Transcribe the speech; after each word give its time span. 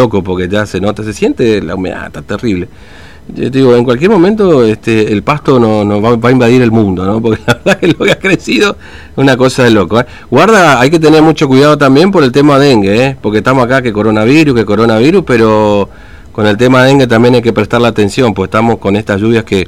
loco 0.00 0.22
porque 0.22 0.48
ya 0.48 0.64
se 0.64 0.80
nota, 0.80 1.02
se 1.02 1.12
siente 1.12 1.60
la 1.60 1.74
humedad, 1.74 2.06
está 2.06 2.22
terrible. 2.22 2.68
Yo 3.34 3.50
te 3.50 3.58
digo, 3.58 3.74
en 3.74 3.82
cualquier 3.82 4.12
momento 4.12 4.62
este, 4.62 5.12
el 5.12 5.24
pasto 5.24 5.58
no, 5.58 5.84
no 5.84 6.00
va, 6.00 6.28
a 6.28 6.30
invadir 6.30 6.62
el 6.62 6.70
mundo, 6.70 7.04
¿no? 7.04 7.20
Porque 7.22 7.42
la 7.44 7.54
verdad 7.54 7.80
que 7.80 7.88
lo 7.88 8.04
que 8.04 8.12
ha 8.12 8.18
crecido 8.20 8.76
es 9.10 9.18
una 9.18 9.36
cosa 9.36 9.64
de 9.64 9.72
loco. 9.72 9.98
¿eh? 9.98 10.06
Guarda, 10.30 10.80
hay 10.80 10.90
que 10.90 11.00
tener 11.00 11.20
mucho 11.20 11.48
cuidado 11.48 11.76
también 11.76 12.12
por 12.12 12.22
el 12.22 12.30
tema 12.30 12.60
dengue, 12.60 13.06
¿eh? 13.06 13.16
Porque 13.20 13.38
estamos 13.38 13.64
acá 13.64 13.82
que 13.82 13.92
coronavirus, 13.92 14.54
que 14.54 14.64
coronavirus, 14.64 15.24
pero 15.26 15.88
con 16.30 16.46
el 16.46 16.56
tema 16.56 16.84
dengue 16.84 17.08
también 17.08 17.34
hay 17.34 17.42
que 17.42 17.52
prestar 17.52 17.80
la 17.80 17.88
atención, 17.88 18.34
pues 18.34 18.46
estamos 18.46 18.78
con 18.78 18.94
estas 18.94 19.20
lluvias 19.20 19.42
que 19.42 19.66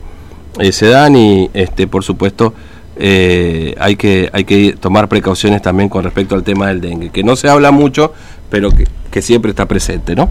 eh, 0.60 0.70
se 0.70 0.90
dan 0.90 1.16
y, 1.16 1.50
este, 1.54 1.88
por 1.88 2.04
supuesto, 2.04 2.54
eh, 2.94 3.74
hay, 3.80 3.96
que, 3.96 4.30
hay 4.32 4.44
que 4.44 4.76
tomar 4.78 5.08
precauciones 5.08 5.60
también 5.60 5.88
con 5.88 6.04
respecto 6.04 6.36
al 6.36 6.44
tema 6.44 6.68
del 6.68 6.80
dengue, 6.80 7.10
que 7.10 7.24
no 7.24 7.34
se 7.34 7.48
habla 7.48 7.72
mucho, 7.72 8.12
pero 8.48 8.70
que, 8.70 8.84
que 9.10 9.22
siempre 9.22 9.50
está 9.50 9.66
presente, 9.66 10.14
¿no? 10.14 10.30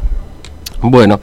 Bueno, 0.82 1.20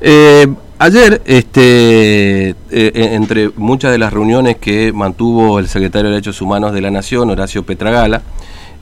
eh, 0.00 0.46
ayer, 0.78 1.22
este, 1.24 2.50
eh, 2.50 2.54
entre 2.70 3.50
muchas 3.56 3.90
de 3.90 3.98
las 3.98 4.12
reuniones 4.12 4.56
que 4.58 4.92
mantuvo 4.92 5.58
el 5.58 5.68
secretario 5.68 6.08
de 6.08 6.16
Derechos 6.16 6.42
Humanos 6.42 6.74
de 6.74 6.80
la 6.82 6.90
Nación, 6.90 7.30
Horacio 7.30 7.64
Petragala, 7.64 8.22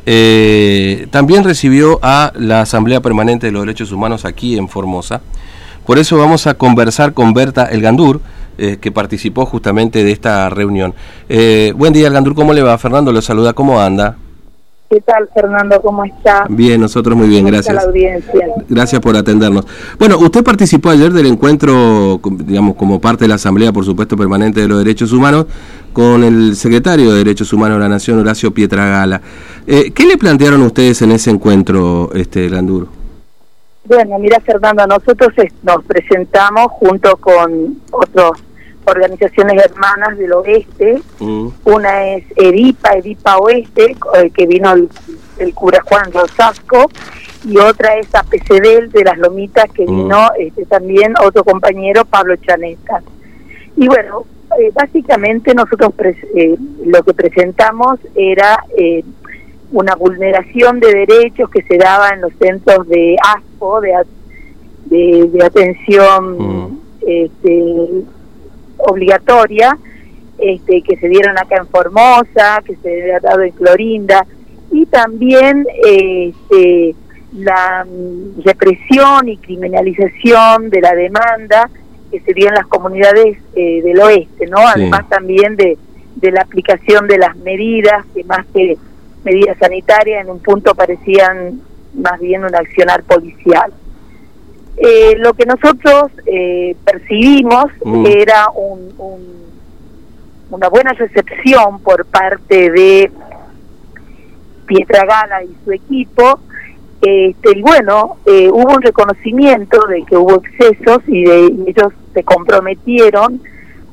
eh, 0.07 1.07
también 1.11 1.45
recibió 1.45 2.01
a 2.03 2.33
la 2.35 2.63
Asamblea 2.63 3.01
Permanente 3.01 3.47
de 3.47 3.53
los 3.53 3.63
Derechos 3.63 3.93
Humanos 3.93 4.25
aquí 4.25 4.57
en 4.57 4.69
Formosa. 4.69 5.21
Por 5.87 5.99
eso 5.99 6.17
vamos 6.17 6.47
a 6.47 6.55
conversar 6.55 7.13
con 7.15 7.35
Berta 7.35 7.67
Elgandur, 7.67 8.21
eh, 8.59 8.79
que 8.81 8.91
participó 8.91 9.47
justamente 9.47 10.03
de 10.03 10.11
esta 10.11 10.49
reunión. 10.51 10.95
Buen 11.77 11.93
día, 11.93 12.09
Elgandur, 12.09 12.35
¿cómo 12.35 12.53
le 12.53 12.63
va? 12.63 12.77
Fernando 12.79 13.13
lo 13.13 13.23
saluda, 13.23 13.53
¿cómo 13.53 13.81
anda? 13.81 14.17
¿Qué 14.91 15.01
tal, 15.03 15.29
Fernando? 15.33 15.81
¿Cómo 15.81 16.05
está? 16.05 16.47
Bien, 16.49 16.81
nosotros 16.81 17.17
muy 17.17 17.29
bien, 17.29 17.47
gracias. 17.47 17.77
La 17.77 17.83
audiencia? 17.83 18.49
Gracias 18.69 19.01
por 19.01 19.17
atendernos. 19.17 19.65
Bueno, 20.01 20.19
usted 20.19 20.43
participó 20.43 20.91
ayer 20.91 21.13
del 21.13 21.27
encuentro, 21.27 22.21
digamos, 22.25 22.75
como 22.75 23.01
parte 23.01 23.23
de 23.23 23.29
la 23.29 23.37
Asamblea, 23.37 23.73
por 23.73 23.85
supuesto, 23.85 24.17
permanente 24.17 24.63
de 24.63 24.67
los 24.67 24.79
Derechos 24.79 25.13
Humanos, 25.13 25.47
con 25.93 26.25
el 26.25 26.57
secretario 26.57 27.13
de 27.13 27.19
Derechos 27.19 27.53
Humanos 27.53 27.77
de 27.77 27.83
la 27.85 27.89
Nación, 27.89 28.19
Horacio 28.19 28.51
Pietragala. 28.51 29.21
Eh, 29.65 29.93
¿Qué 29.93 30.07
le 30.07 30.19
plantearon 30.19 30.61
ustedes 30.63 31.01
en 31.03 31.13
ese 31.13 31.31
encuentro, 31.31 32.11
este 32.13 32.51
Landuro? 32.51 32.89
Bueno, 33.85 34.19
mira, 34.19 34.41
Fernando, 34.41 34.89
nosotros 34.89 35.33
nos 35.63 35.85
presentamos 35.85 36.67
junto 36.73 37.17
con 37.19 37.77
otros 37.93 38.43
organizaciones 38.91 39.65
hermanas 39.65 40.19
del 40.19 40.33
oeste. 40.33 41.01
Mm. 41.19 41.49
Una 41.65 42.07
es 42.09 42.25
EDIPA, 42.37 42.95
EDIPA 42.95 43.39
Oeste, 43.39 43.97
eh, 44.15 44.31
que 44.31 44.47
vino 44.47 44.73
el, 44.73 44.89
el, 45.39 45.55
cura 45.55 45.81
Juan 45.85 46.13
Rosasco, 46.13 46.91
y 47.45 47.57
otra 47.59 47.97
es 47.97 48.15
APCD 48.15 48.91
de 48.91 49.05
las 49.05 49.19
Lomitas, 49.19 49.71
que 49.73 49.85
mm. 49.85 49.97
vino 49.97 50.29
este, 50.39 50.67
también 50.67 51.15
otro 51.25 51.45
compañero, 51.45 52.05
Pablo 52.05 52.37
Chaneta. 52.37 53.03
Y 53.77 53.87
bueno, 53.87 54.27
eh, 54.59 54.71
básicamente 54.75 55.55
nosotros 55.55 55.93
eh, 56.35 56.57
lo 56.85 57.03
que 57.05 57.15
presentamos 57.15 58.01
era 58.15 58.65
eh, 58.77 59.05
una 59.71 59.95
vulneración 59.95 60.81
de 60.81 61.07
derechos 61.07 61.49
que 61.51 61.63
se 61.63 61.79
daba 61.79 62.09
en 62.09 62.21
los 62.23 62.33
centros 62.35 62.89
de 62.89 63.17
ASPO, 63.23 63.81
de, 63.81 63.93
de, 64.87 65.29
de 65.29 65.45
atención 65.45 66.39
mm. 66.39 66.81
este, 67.07 67.89
obligatoria 68.87 69.77
este, 70.39 70.83
que 70.83 70.97
se 70.97 71.09
dieron 71.09 71.39
acá 71.39 71.57
en 71.57 71.69
Formosa, 71.69 72.63
que 72.65 72.77
se 72.77 73.03
había 73.03 73.21
dado 73.21 73.43
en 73.43 73.53
Clorinda, 73.53 74.27
y 74.73 74.87
también 74.87 75.67
este, 75.85 76.95
la 77.37 77.87
represión 78.45 79.29
y 79.29 79.37
criminalización 79.37 80.71
de 80.71 80.81
la 80.81 80.95
demanda 80.95 81.69
que 82.11 82.21
se 82.21 82.35
dio 82.35 82.49
en 82.49 82.55
las 82.55 82.67
comunidades 82.67 83.39
eh, 83.55 83.83
del 83.83 84.01
oeste, 84.01 84.47
¿no? 84.47 84.59
Además 84.59 85.09
también 85.09 85.57
de, 85.57 85.79
de 86.17 86.33
la 86.33 86.43
aplicación 86.43 87.07
de 87.07 87.19
las 87.19 87.37
medidas, 87.37 88.05
que 88.15 88.25
más 88.25 88.45
que 88.53 88.77
medidas 89.25 89.57
sanitarias 89.59 90.25
en 90.25 90.31
un 90.31 90.41
punto 90.41 90.75
parecían 90.75 91.61
más 91.95 92.19
bien 92.21 92.45
un 92.45 92.55
accionar 92.55 93.03
policial. 93.05 93.73
Eh, 94.83 95.15
lo 95.19 95.35
que 95.35 95.45
nosotros 95.45 96.11
eh, 96.25 96.75
percibimos 96.87 97.67
mm. 97.85 98.07
era 98.07 98.49
un, 98.55 98.95
un, 98.97 99.21
una 100.51 100.69
buena 100.71 100.95
recepción 100.95 101.81
por 101.81 102.07
parte 102.07 102.71
de 102.71 103.13
Pietragala 104.65 105.45
y 105.45 105.55
su 105.65 105.73
equipo. 105.73 106.41
Este, 107.03 107.59
y 107.59 107.61
bueno, 107.61 108.17
eh, 108.25 108.49
hubo 108.51 108.75
un 108.75 108.81
reconocimiento 108.81 109.87
de 109.87 110.03
que 110.05 110.17
hubo 110.17 110.37
excesos 110.37 111.03
y 111.09 111.25
de 111.25 111.41
y 111.47 111.65
ellos 111.69 111.93
se 112.15 112.23
comprometieron 112.23 113.43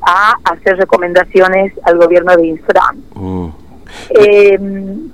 a 0.02 0.36
hacer 0.46 0.78
recomendaciones 0.78 1.74
al 1.84 1.98
gobierno 1.98 2.34
de 2.38 2.48
Infran. 2.48 2.98
Mm. 3.14 3.48
Eh, 4.10 4.58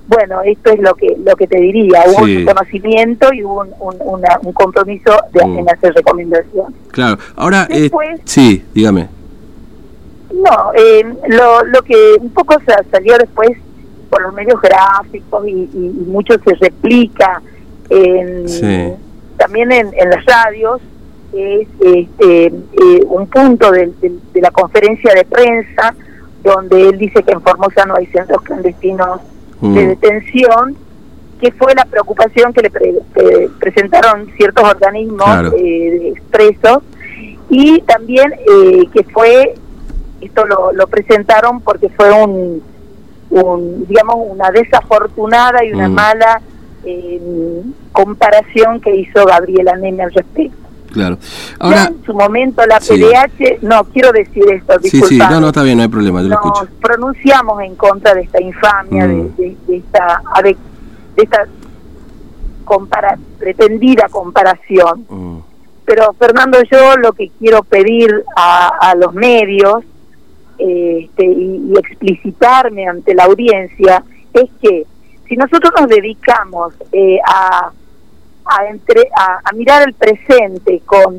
bueno, 0.07 0.41
esto 0.44 0.72
es 0.72 0.79
lo 0.79 0.94
que 0.95 1.16
lo 1.23 1.35
que 1.35 1.47
te 1.47 1.59
diría. 1.59 2.03
Hubo 2.07 2.25
sí. 2.25 2.38
un 2.38 2.45
conocimiento 2.45 3.34
y 3.34 3.44
hubo 3.44 3.61
un, 3.61 3.73
un, 3.79 3.95
una, 4.01 4.39
un 4.44 4.53
compromiso 4.53 5.16
de 5.31 5.45
mm. 5.45 5.67
hacer 5.69 5.94
recomendación. 5.94 6.73
Claro. 6.91 7.17
Ahora, 7.35 7.67
eh, 7.69 7.81
Después, 7.81 8.19
eh, 8.19 8.22
sí, 8.25 8.66
dígame. 8.73 9.07
No, 10.34 10.72
eh, 10.75 11.03
lo, 11.29 11.63
lo 11.63 11.81
que 11.84 12.16
un 12.19 12.31
poco 12.31 12.56
salió 12.91 13.17
después 13.17 13.51
por 14.09 14.22
los 14.22 14.34
medios 14.34 14.59
gráficos 14.61 15.47
y, 15.47 15.51
y, 15.51 15.69
y 15.73 16.05
mucho 16.07 16.35
se 16.44 16.55
replica 16.55 17.41
en, 17.90 18.47
sí. 18.47 18.94
también 19.38 19.72
en, 19.72 19.88
en, 19.94 20.09
las 20.09 20.25
radios 20.25 20.81
es 21.34 21.67
este, 21.79 22.45
eh, 22.45 23.03
un 23.07 23.28
punto 23.28 23.72
de, 23.72 23.91
de, 24.01 24.11
de 24.34 24.41
la 24.41 24.51
conferencia 24.51 25.13
de 25.13 25.25
prensa 25.25 25.95
donde 26.43 26.89
él 26.89 26.97
dice 26.97 27.23
que 27.23 27.31
en 27.31 27.41
Formosa 27.41 27.85
no 27.85 27.95
hay 27.95 28.05
centros 28.07 28.41
clandestinos 28.41 29.21
mm. 29.61 29.73
de 29.73 29.87
detención, 29.87 30.75
que 31.39 31.51
fue 31.51 31.73
la 31.75 31.85
preocupación 31.85 32.53
que 32.53 32.61
le 32.61 32.69
pre 32.69 32.93
que 33.15 33.49
presentaron 33.59 34.29
ciertos 34.37 34.63
organismos 34.63 35.25
claro. 35.25 35.53
eh, 35.57 36.13
expresos, 36.15 36.83
y 37.49 37.81
también 37.81 38.33
eh, 38.33 38.83
que 38.93 39.03
fue, 39.05 39.53
esto 40.21 40.45
lo, 40.45 40.71
lo, 40.71 40.87
presentaron 40.87 41.61
porque 41.61 41.89
fue 41.89 42.11
un, 42.11 42.63
un, 43.29 43.85
digamos, 43.87 44.15
una 44.29 44.51
desafortunada 44.51 45.63
y 45.63 45.73
una 45.73 45.89
mm. 45.89 45.93
mala 45.93 46.41
eh, 46.85 47.61
comparación 47.91 48.81
que 48.81 48.95
hizo 48.95 49.25
Gabriela 49.25 49.75
Neme 49.75 50.03
al 50.03 50.13
respecto. 50.13 50.62
Claro. 50.93 51.17
Ahora, 51.59 51.85
en 51.85 52.05
su 52.05 52.13
momento 52.13 52.63
la 52.65 52.79
PDH, 52.79 53.37
sí. 53.37 53.45
no, 53.61 53.83
quiero 53.85 54.11
decir 54.11 54.43
esto, 54.51 54.73
Sí, 54.83 55.01
sí, 55.01 55.17
no, 55.17 55.41
no, 55.41 55.47
está 55.47 55.63
bien, 55.63 55.77
no 55.77 55.83
hay 55.83 55.89
problema, 55.89 56.21
yo 56.21 56.29
Nos 56.29 56.39
lo 56.43 56.53
escucho. 56.53 56.71
pronunciamos 56.79 57.61
en 57.63 57.75
contra 57.75 58.13
de 58.13 58.21
esta 58.21 58.41
infamia, 58.41 59.07
mm. 59.07 59.09
de, 59.09 59.43
de, 59.43 59.57
de, 59.67 59.77
esta, 59.77 60.21
de 60.43 60.55
esta 61.15 61.47
compara, 62.63 63.17
pretendida 63.39 64.07
comparación. 64.09 65.05
Mm. 65.09 65.37
Pero, 65.85 66.13
Fernando, 66.13 66.59
yo 66.71 66.95
lo 66.97 67.11
que 67.13 67.29
quiero 67.39 67.63
pedir 67.63 68.23
a, 68.37 68.67
a 68.79 68.95
los 68.95 69.13
medios 69.13 69.83
este, 70.57 71.25
y, 71.25 71.71
y 71.73 71.73
explicitarme 71.77 72.87
ante 72.87 73.13
la 73.15 73.23
audiencia 73.25 74.03
es 74.33 74.49
que 74.61 74.85
si 75.27 75.35
nosotros 75.35 75.73
nos 75.79 75.89
dedicamos 75.89 76.73
eh, 76.91 77.17
a 77.27 77.71
a, 78.45 78.67
entre, 78.67 79.09
a, 79.15 79.39
a 79.43 79.53
mirar 79.53 79.87
el 79.87 79.93
presente 79.93 80.81
con 80.85 81.17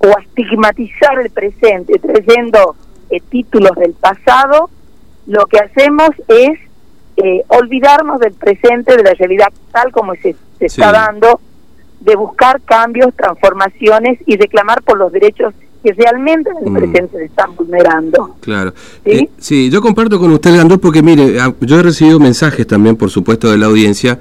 o 0.00 0.06
a 0.06 0.20
estigmatizar 0.22 1.18
el 1.20 1.30
presente 1.30 1.98
trayendo 1.98 2.76
eh, 3.10 3.20
títulos 3.28 3.72
del 3.76 3.94
pasado, 3.94 4.70
lo 5.26 5.46
que 5.46 5.58
hacemos 5.58 6.10
es 6.28 6.58
eh, 7.16 7.42
olvidarnos 7.48 8.20
del 8.20 8.34
presente, 8.34 8.96
de 8.96 9.02
la 9.02 9.14
realidad 9.14 9.48
tal 9.72 9.90
como 9.92 10.14
se, 10.14 10.22
se 10.22 10.36
sí. 10.58 10.66
está 10.66 10.92
dando, 10.92 11.40
de 12.00 12.14
buscar 12.14 12.60
cambios, 12.62 13.12
transformaciones 13.16 14.20
y 14.26 14.36
reclamar 14.36 14.82
por 14.82 14.98
los 14.98 15.10
derechos 15.10 15.52
que 15.82 15.92
realmente 15.92 16.50
en 16.50 16.66
el 16.66 16.72
mm. 16.72 16.76
presente 16.76 17.18
se 17.18 17.24
están 17.24 17.56
vulnerando. 17.56 18.36
Claro. 18.40 18.72
¿Sí? 19.04 19.10
Eh, 19.10 19.30
sí, 19.38 19.70
yo 19.70 19.80
comparto 19.80 20.18
con 20.18 20.32
usted, 20.32 20.56
Gandor, 20.56 20.80
porque 20.80 21.02
mire, 21.02 21.36
yo 21.60 21.80
he 21.80 21.82
recibido 21.82 22.20
mensajes 22.20 22.66
también, 22.66 22.96
por 22.96 23.10
supuesto, 23.10 23.50
de 23.50 23.58
la 23.58 23.66
audiencia 23.66 24.18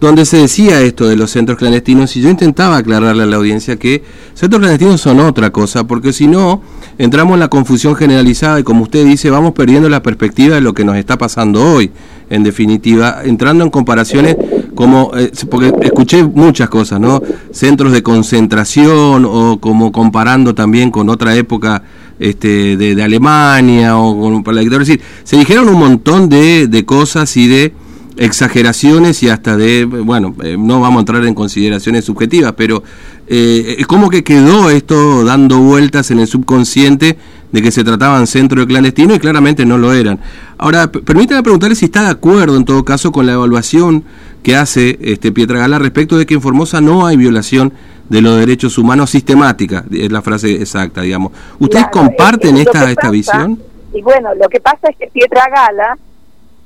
donde 0.00 0.24
se 0.24 0.38
decía 0.38 0.80
esto 0.80 1.06
de 1.06 1.14
los 1.14 1.30
centros 1.30 1.58
clandestinos 1.58 2.16
y 2.16 2.22
yo 2.22 2.30
intentaba 2.30 2.78
aclararle 2.78 3.22
a 3.22 3.26
la 3.26 3.36
audiencia 3.36 3.76
que 3.76 4.02
centros 4.32 4.60
clandestinos 4.60 5.00
son 5.00 5.20
otra 5.20 5.50
cosa, 5.50 5.86
porque 5.86 6.14
si 6.14 6.26
no, 6.26 6.62
entramos 6.96 7.34
en 7.34 7.40
la 7.40 7.48
confusión 7.48 7.94
generalizada 7.94 8.58
y 8.58 8.62
como 8.62 8.84
usted 8.84 9.04
dice, 9.04 9.28
vamos 9.28 9.52
perdiendo 9.52 9.90
la 9.90 10.02
perspectiva 10.02 10.54
de 10.54 10.62
lo 10.62 10.72
que 10.72 10.86
nos 10.86 10.96
está 10.96 11.18
pasando 11.18 11.62
hoy, 11.62 11.90
en 12.30 12.42
definitiva, 12.42 13.20
entrando 13.24 13.62
en 13.62 13.70
comparaciones 13.70 14.36
como, 14.74 15.10
eh, 15.14 15.30
porque 15.50 15.74
escuché 15.82 16.24
muchas 16.24 16.70
cosas, 16.70 16.98
¿no? 16.98 17.20
Centros 17.50 17.92
de 17.92 18.02
concentración 18.02 19.26
o 19.28 19.58
como 19.60 19.92
comparando 19.92 20.54
también 20.54 20.90
con 20.90 21.10
otra 21.10 21.36
época 21.36 21.82
este, 22.18 22.76
de, 22.78 23.02
Alemania 23.02 23.98
o 23.98 24.42
con, 24.42 24.54
la 24.54 24.62
dictadura, 24.62 24.82
es 24.82 24.88
decir, 24.88 25.02
se 25.24 25.36
dijeron 25.36 25.68
un 25.68 25.78
montón 25.78 26.30
de, 26.30 26.68
de 26.68 26.86
cosas 26.86 27.36
y 27.36 27.48
de 27.48 27.74
exageraciones 28.20 29.22
y 29.22 29.30
hasta 29.30 29.56
de, 29.56 29.86
bueno, 29.86 30.34
eh, 30.44 30.56
no 30.58 30.78
vamos 30.78 30.98
a 30.98 31.00
entrar 31.00 31.24
en 31.24 31.34
consideraciones 31.34 32.04
subjetivas, 32.04 32.52
pero 32.52 32.82
eh, 33.26 33.82
¿cómo 33.88 34.10
que 34.10 34.22
quedó 34.22 34.68
esto 34.68 35.24
dando 35.24 35.58
vueltas 35.60 36.10
en 36.10 36.20
el 36.20 36.26
subconsciente 36.26 37.16
de 37.50 37.62
que 37.62 37.70
se 37.70 37.82
trataban 37.82 38.26
centros 38.26 38.66
de 38.66 38.68
clandestino 38.68 39.14
y 39.14 39.18
claramente 39.18 39.64
no 39.64 39.78
lo 39.78 39.94
eran? 39.94 40.20
Ahora, 40.58 40.92
permítame 40.92 41.42
preguntarle 41.42 41.74
si 41.74 41.86
está 41.86 42.02
de 42.02 42.10
acuerdo 42.10 42.58
en 42.58 42.66
todo 42.66 42.84
caso 42.84 43.10
con 43.10 43.24
la 43.24 43.32
evaluación 43.32 44.04
que 44.42 44.54
hace 44.54 44.98
este 45.00 45.32
Pietra 45.32 45.58
Gala 45.58 45.78
respecto 45.78 46.18
de 46.18 46.26
que 46.26 46.34
en 46.34 46.42
Formosa 46.42 46.82
no 46.82 47.06
hay 47.06 47.16
violación 47.16 47.72
de 48.10 48.20
los 48.20 48.38
derechos 48.38 48.76
humanos 48.76 49.08
sistemática, 49.08 49.86
es 49.90 50.12
la 50.12 50.20
frase 50.20 50.60
exacta, 50.60 51.00
digamos. 51.00 51.32
¿Ustedes 51.58 51.86
comparten 51.90 52.58
esta, 52.58 52.90
esta 52.90 53.08
visión? 53.08 53.58
Y 53.94 54.02
bueno, 54.02 54.34
lo 54.34 54.46
que 54.50 54.60
pasa 54.60 54.88
es 54.90 54.96
que 54.98 55.06
Pietra 55.06 55.48
Gala 55.48 55.96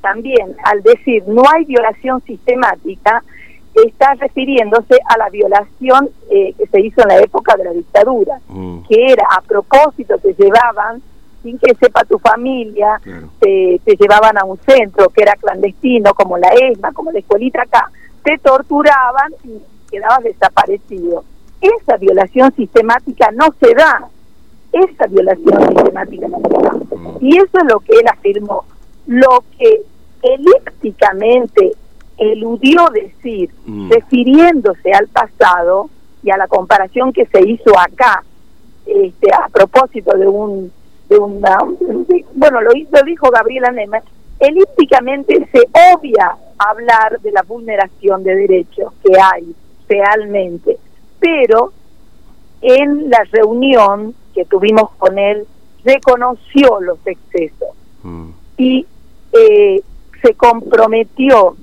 también, 0.05 0.55
al 0.63 0.83
decir 0.83 1.25
no 1.27 1.43
hay 1.51 1.65
violación 1.65 2.23
sistemática, 2.27 3.25
está 3.75 4.15
refiriéndose 4.15 4.99
a 5.09 5.17
la 5.17 5.31
violación 5.31 6.11
eh, 6.31 6.53
que 6.57 6.67
se 6.67 6.81
hizo 6.81 7.01
en 7.03 7.09
la 7.09 7.19
época 7.19 7.57
de 7.57 7.65
la 7.65 7.73
dictadura, 7.73 8.39
mm. 8.49 8.83
que 8.83 9.07
era 9.13 9.25
a 9.35 9.41
propósito, 9.41 10.19
te 10.19 10.35
llevaban, 10.35 11.03
sin 11.43 11.59
que 11.59 11.75
sepa 11.75 12.05
tu 12.05 12.19
familia, 12.19 13.01
te, 13.39 13.81
llevaban 13.99 14.39
a 14.39 14.45
un 14.45 14.59
centro 14.59 15.09
que 15.09 15.23
era 15.23 15.35
clandestino, 15.37 16.15
como 16.15 16.39
la 16.39 16.49
ESMA, 16.49 16.93
como 16.93 17.11
la 17.13 17.19
escuelita 17.19 17.63
acá, 17.63 17.91
te 18.23 18.39
torturaban 18.39 19.33
y 19.43 19.59
quedabas 19.91 20.23
desaparecido. 20.23 21.25
Esa 21.61 21.97
violación 21.97 22.55
sistemática 22.55 23.31
no 23.33 23.47
se 23.59 23.75
da, 23.75 24.09
esa 24.73 25.07
violación 25.07 25.69
sistemática 25.69 26.29
no 26.29 26.39
se 26.39 26.63
da. 26.63 26.73
Mm. 26.73 27.17
Y 27.21 27.37
eso 27.39 27.59
es 27.59 27.73
lo 27.73 27.81
que 27.81 27.93
él 27.93 28.07
afirmó. 28.11 28.65
Lo 29.07 29.45
que 29.59 29.83
elípticamente 30.25 31.73
eludió 32.17 32.89
decir, 32.93 33.51
mm. 33.67 33.91
refiriéndose 33.91 34.93
al 34.93 35.09
pasado 35.09 35.91
y 36.23 36.31
a 36.31 36.37
la 36.37 36.49
comparación 36.49 37.13
que 37.13 37.27
se 37.27 37.47
hizo 37.47 37.79
acá, 37.79 38.25
este, 38.87 39.29
a 39.33 39.49
propósito 39.49 40.17
de 40.17 40.27
un, 40.27 40.73
de 41.09 41.19
una, 41.19 41.59
bueno, 42.35 42.61
lo, 42.63 42.71
lo 42.71 43.03
dijo 43.05 43.31
Gabriela 43.31 43.71
Nemes, 43.71 44.03
elípticamente 44.39 45.49
se 45.53 45.61
obvia 45.95 46.37
hablar 46.59 47.21
de 47.21 47.33
la 47.33 47.43
vulneración 47.43 48.23
de 48.23 48.35
derechos 48.35 48.93
que 49.03 49.13
hay 49.21 49.55
realmente, 49.89 50.79
pero 51.19 51.73
en 52.63 53.11
la 53.11 53.23
reunión 53.31 54.15
que 54.35 54.45
tuvimos 54.47 54.91
con 54.97 55.19
él 55.19 55.47
reconoció 55.85 56.81
los 56.81 56.99
excesos 57.05 57.69
mm. 58.03 58.31
y 58.57 58.87
eh, 59.33 59.83
se 60.25 60.35
comprometió 60.35 61.57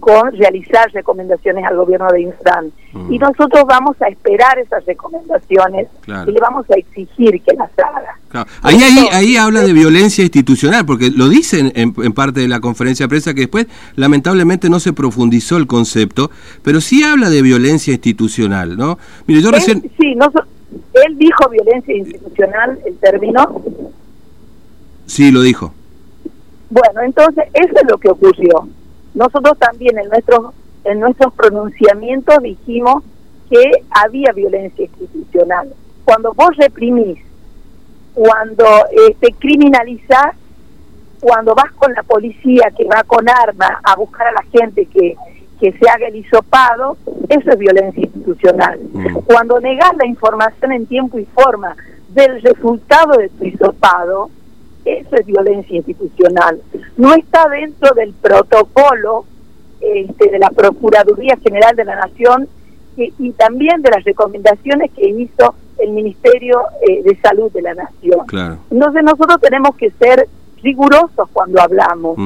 con 0.00 0.32
realizar 0.32 0.90
recomendaciones 0.92 1.64
al 1.64 1.76
gobierno 1.76 2.08
de 2.08 2.22
Instan. 2.22 2.72
Mm. 2.92 3.12
Y 3.12 3.18
nosotros 3.18 3.64
vamos 3.66 4.00
a 4.00 4.08
esperar 4.08 4.58
esas 4.58 4.84
recomendaciones 4.86 5.88
y 6.06 6.30
le 6.30 6.40
vamos 6.40 6.64
a 6.70 6.74
exigir 6.74 7.42
que 7.42 7.54
las 7.54 7.70
haga. 7.78 8.46
Ahí, 8.62 8.80
ahí, 8.80 9.08
ahí 9.12 9.36
habla 9.36 9.62
de 9.62 9.72
violencia 9.72 10.22
institucional, 10.22 10.86
porque 10.86 11.10
lo 11.10 11.28
dicen 11.28 11.72
en, 11.74 11.92
parte 12.12 12.40
de 12.40 12.48
la 12.48 12.60
conferencia 12.60 13.04
de 13.04 13.08
prensa 13.08 13.34
que 13.34 13.42
después 13.42 13.66
lamentablemente 13.96 14.70
no 14.70 14.80
se 14.80 14.92
profundizó 14.92 15.56
el 15.56 15.66
concepto, 15.66 16.30
pero 16.62 16.80
sí 16.80 17.02
habla 17.02 17.30
de 17.30 17.42
violencia 17.42 17.92
institucional, 17.92 18.76
¿no? 18.76 18.98
Mire, 19.26 19.42
yo 19.42 19.50
recién... 19.50 19.90
sí, 19.98 20.14
no, 20.14 20.30
él 20.94 21.18
dijo 21.18 21.48
violencia 21.50 21.96
institucional, 21.96 22.78
el 22.86 22.96
término. 22.98 23.62
Sí, 25.06 25.30
lo 25.30 25.40
dijo. 25.40 25.72
Bueno, 26.70 27.00
entonces 27.02 27.44
eso 27.54 27.74
es 27.74 27.90
lo 27.90 27.98
que 27.98 28.10
ocurrió 28.10 28.68
nosotros 29.18 29.58
también 29.58 29.98
en 29.98 30.08
nuestros, 30.08 30.54
en 30.84 31.00
nuestros 31.00 31.32
pronunciamientos 31.34 32.38
dijimos 32.40 33.02
que 33.50 33.64
había 33.90 34.32
violencia 34.32 34.84
institucional. 34.84 35.74
Cuando 36.04 36.32
vos 36.34 36.50
reprimís, 36.56 37.18
cuando 38.14 38.64
este, 39.08 39.32
criminalizás, 39.32 40.36
cuando 41.20 41.54
vas 41.54 41.72
con 41.72 41.92
la 41.94 42.04
policía 42.04 42.70
que 42.76 42.84
va 42.84 43.02
con 43.02 43.28
armas 43.28 43.72
a 43.82 43.96
buscar 43.96 44.28
a 44.28 44.32
la 44.32 44.42
gente 44.52 44.86
que, 44.86 45.16
que 45.60 45.72
se 45.72 45.90
haga 45.90 46.06
el 46.06 46.16
hisopado, 46.16 46.96
eso 47.28 47.50
es 47.50 47.58
violencia 47.58 48.04
institucional. 48.04 48.78
Mm. 48.92 49.14
Cuando 49.26 49.58
negás 49.58 49.96
la 49.96 50.06
información 50.06 50.72
en 50.72 50.86
tiempo 50.86 51.18
y 51.18 51.24
forma 51.24 51.74
del 52.10 52.40
resultado 52.40 53.18
de 53.18 53.28
tu 53.30 53.44
hisopado, 53.44 54.30
eso 54.94 55.16
es 55.16 55.26
violencia 55.26 55.76
institucional. 55.76 56.60
No 56.96 57.14
está 57.14 57.48
dentro 57.48 57.94
del 57.94 58.12
protocolo 58.14 59.24
este, 59.80 60.30
de 60.30 60.38
la 60.38 60.50
Procuraduría 60.50 61.36
General 61.42 61.76
de 61.76 61.84
la 61.84 61.96
Nación 61.96 62.48
y, 62.96 63.30
también 63.32 63.80
de 63.82 63.90
las 63.90 64.02
recomendaciones 64.02 64.90
que 64.90 65.08
hizo 65.08 65.54
el 65.78 65.92
Ministerio 65.92 66.62
eh, 66.88 67.02
de 67.04 67.16
Salud 67.20 67.52
de 67.52 67.62
la 67.62 67.74
Nación. 67.74 68.26
Entonces 68.70 69.04
nosotros 69.04 69.40
tenemos 69.40 69.76
que 69.76 69.90
ser 69.92 70.28
rigurosos 70.62 71.28
cuando 71.32 71.60
hablamos. 71.60 72.18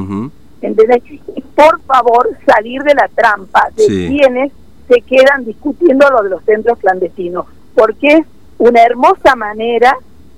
Y 1.35 1.41
por 1.55 1.81
favor 1.81 2.29
salir 2.45 2.81
de 2.83 2.95
la 2.95 3.07
trampa 3.13 3.69
de 3.75 3.85
quienes 3.85 4.51
se 4.87 5.01
quedan 5.01 5.45
discutiendo 5.45 6.09
lo 6.09 6.23
de 6.23 6.29
los 6.29 6.43
centros 6.43 6.79
clandestinos, 6.79 7.45
porque 7.75 8.13
es 8.13 8.25
una 8.57 8.81
hermosa 8.81 9.35
manera 9.35 9.95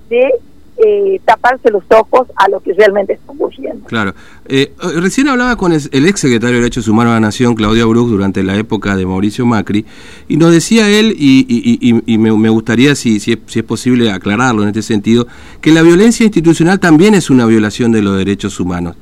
de 0.10 0.34
eh, 0.78 1.22
taparse 1.24 1.72
los 1.72 1.84
ojos 1.90 2.28
a 2.36 2.50
lo 2.50 2.60
que 2.60 2.74
realmente 2.74 3.14
está 3.14 3.32
ocurriendo. 3.32 3.86
Claro. 3.86 4.14
Eh, 4.48 4.74
recién 4.98 5.30
hablaba 5.30 5.56
con 5.56 5.72
el, 5.72 6.06
ex 6.06 6.20
secretario 6.20 6.56
de 6.56 6.62
Derechos 6.62 6.88
Humanos 6.88 7.14
de 7.14 7.16
la 7.16 7.28
Nación, 7.28 7.56
Claudio 7.56 7.88
Bruch, 7.88 8.10
durante 8.10 8.44
la 8.44 8.56
época 8.58 8.96
de 8.96 9.06
Mauricio 9.06 9.46
Macri, 9.46 9.86
y 10.28 10.36
nos 10.36 10.52
decía 10.52 10.90
él, 10.90 11.16
y, 11.18 12.18
me, 12.18 12.50
gustaría, 12.50 12.96
si, 12.96 13.20
si, 13.20 13.32
es, 13.32 13.64
posible, 13.64 14.12
aclararlo 14.12 14.64
en 14.64 14.70
este 14.70 14.82
sentido, 14.82 15.28
que 15.62 15.72
la 15.72 15.82
violencia 15.82 16.26
institucional 16.26 16.80
también 16.80 17.14
es 17.14 17.30
una 17.30 17.46
violación 17.46 17.92
de 17.92 18.02
los 18.02 18.18
derechos 18.18 18.60
humanos. 18.60 18.98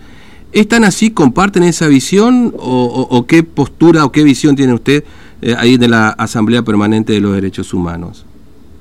¿Están 0.51 0.83
así? 0.83 1.09
¿Comparten 1.09 1.63
esa 1.63 1.87
visión? 1.87 2.53
¿O, 2.55 3.25
qué 3.27 3.41
postura 3.41 4.05
o 4.05 4.11
qué 4.11 4.23
visión 4.23 4.55
tiene 4.55 4.73
usted 4.73 5.03
eh, 5.41 5.55
ahí 5.57 5.77
de 5.77 5.87
la 5.87 6.09
Asamblea 6.09 6.61
Permanente 6.61 7.13
de 7.13 7.19
los 7.19 7.33
Derechos 7.33 7.73
Humanos? 7.73 8.27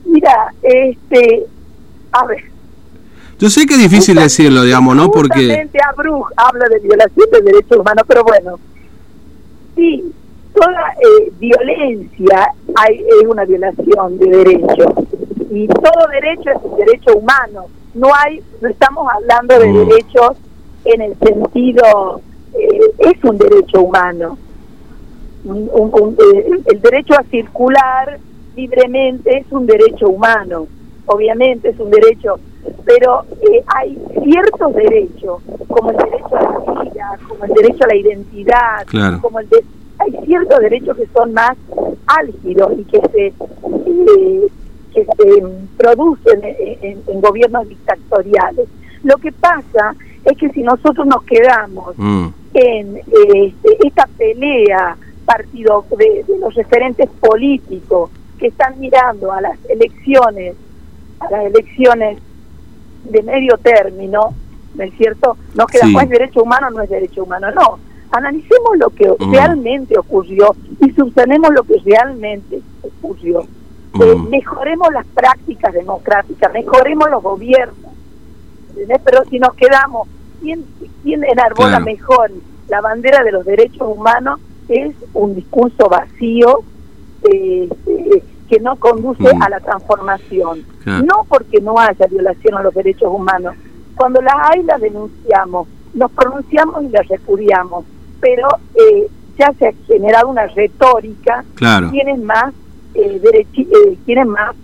Mira, 0.04 0.52
este, 0.62 1.44
a 2.12 2.26
ver, 2.26 2.51
yo 3.42 3.50
sé 3.50 3.66
que 3.66 3.74
es 3.74 3.80
difícil 3.80 4.14
decirlo, 4.14 4.62
digamos, 4.62 4.94
¿no? 4.94 5.10
Porque... 5.10 5.68
Abruj 5.90 6.28
habla 6.36 6.68
de 6.68 6.78
violación 6.78 7.26
de 7.32 7.40
derechos 7.40 7.76
humanos, 7.76 8.04
pero 8.06 8.22
bueno, 8.22 8.60
sí, 9.74 10.12
toda 10.54 10.92
eh, 10.92 11.32
violencia 11.40 12.52
hay, 12.76 13.00
es 13.00 13.26
una 13.26 13.44
violación 13.44 14.16
de 14.20 14.26
derechos. 14.26 14.92
Y 15.50 15.66
todo 15.66 16.06
derecho 16.12 16.50
es 16.50 16.58
un 16.62 16.76
derecho 16.76 17.16
humano. 17.16 17.64
No 17.94 18.10
hay, 18.14 18.40
no 18.60 18.68
estamos 18.68 19.08
hablando 19.12 19.58
de 19.58 19.66
mm. 19.66 19.88
derechos 19.88 20.36
en 20.84 21.00
el 21.02 21.18
sentido, 21.18 22.20
eh, 22.54 22.80
es 23.00 23.24
un 23.24 23.38
derecho 23.38 23.82
humano. 23.82 24.38
Eh, 25.44 26.50
el 26.66 26.80
derecho 26.80 27.14
a 27.14 27.24
circular 27.24 28.20
libremente 28.54 29.38
es 29.38 29.50
un 29.50 29.66
derecho 29.66 30.08
humano. 30.10 30.68
Obviamente 31.06 31.70
es 31.70 31.80
un 31.80 31.90
derecho 31.90 32.38
pero 32.84 33.24
eh, 33.42 33.62
hay 33.74 33.98
ciertos 34.22 34.74
derechos, 34.74 35.42
como 35.68 35.90
el 35.90 35.96
derecho 35.96 36.36
a 36.36 36.42
la 36.42 36.82
vida, 36.82 37.18
como 37.28 37.44
el 37.44 37.52
derecho 37.52 37.84
a 37.84 37.86
la 37.88 37.96
identidad, 37.96 38.86
como 39.20 39.40
el 39.40 39.48
hay 39.98 40.24
ciertos 40.24 40.58
derechos 40.58 40.96
que 40.96 41.06
son 41.14 41.32
más 41.32 41.56
álgidos 42.06 42.72
y 42.76 42.84
que 42.84 43.00
se 43.00 43.26
eh, 43.26 44.48
que 44.92 45.04
se 45.04 45.42
producen 45.78 46.40
en, 46.42 47.20
gobiernos 47.20 47.66
dictatoriales. 47.68 48.68
Lo 49.04 49.16
que 49.16 49.32
pasa 49.32 49.94
es 50.24 50.36
que 50.36 50.50
si 50.50 50.62
nosotros 50.62 51.06
nos 51.06 51.22
quedamos 51.22 51.94
mm. 51.96 52.26
en 52.54 52.96
este, 52.96 53.86
esta 53.86 54.06
pelea 54.18 54.96
partido 55.24 55.84
de 55.96 56.24
los 56.40 56.54
referentes 56.54 57.08
políticos 57.20 58.10
que 58.38 58.48
están 58.48 58.78
mirando 58.80 59.32
a 59.32 59.40
las 59.40 59.58
elecciones, 59.68 60.56
a 61.20 61.30
las 61.30 61.44
elecciones 61.46 62.18
de 63.04 63.22
medio 63.22 63.56
término, 63.58 64.34
¿no 64.74 64.84
es 64.84 64.92
cierto? 64.96 65.36
No 65.54 65.66
queda 65.66 65.86
sí. 65.86 66.08
derecho 66.08 66.42
humano, 66.42 66.70
no 66.70 66.82
es 66.82 66.90
derecho 66.90 67.24
humano, 67.24 67.50
no. 67.50 67.78
Analicemos 68.10 68.76
lo 68.78 68.90
que 68.90 69.08
mm. 69.08 69.32
realmente 69.32 69.98
ocurrió 69.98 70.54
y 70.80 70.90
subsanemos 70.92 71.50
lo 71.52 71.62
que 71.62 71.78
realmente 71.84 72.60
ocurrió. 72.82 73.46
Mm. 73.92 74.02
Eh, 74.02 74.16
mejoremos 74.30 74.92
las 74.92 75.06
prácticas 75.06 75.72
democráticas, 75.72 76.52
mejoremos 76.52 77.10
los 77.10 77.22
gobiernos. 77.22 77.92
Pero 79.04 79.24
si 79.28 79.38
nos 79.38 79.54
quedamos, 79.54 80.08
¿quién, 80.40 80.64
quién 81.02 81.24
enarbola 81.24 81.78
mejor 81.80 82.30
la 82.68 82.80
bandera 82.80 83.22
de 83.22 83.32
los 83.32 83.44
derechos 83.44 83.86
humanos? 83.86 84.40
Es 84.68 84.94
un 85.12 85.34
discurso 85.34 85.88
vacío, 85.88 86.60
eh, 87.30 87.68
eh, 87.86 88.22
que 88.52 88.60
no 88.60 88.76
conduce 88.76 89.34
mm. 89.34 89.42
a 89.42 89.48
la 89.48 89.60
transformación. 89.60 90.62
No 90.84 91.24
porque 91.26 91.58
no 91.62 91.78
haya 91.78 92.06
violación 92.06 92.54
a 92.54 92.62
los 92.62 92.74
derechos 92.74 93.08
humanos. 93.10 93.54
Cuando 93.94 94.20
las 94.20 94.34
hay, 94.50 94.62
las 94.64 94.78
denunciamos, 94.78 95.68
nos 95.94 96.10
pronunciamos 96.12 96.84
y 96.84 96.88
las 96.90 97.08
repudiamos, 97.08 97.86
pero 98.20 98.48
eh, 98.74 99.06
ya 99.38 99.54
se 99.58 99.68
ha 99.68 99.72
generado 99.86 100.28
una 100.28 100.46
retórica. 100.48 101.46
Claro. 101.54 101.90
Tienes 101.92 102.18
más 102.18 102.52
eh, 102.94 103.22
eh, 103.24 103.96
quienes 104.04 104.26
más 104.26 104.54